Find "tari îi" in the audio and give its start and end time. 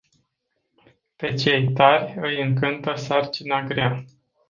1.73-2.41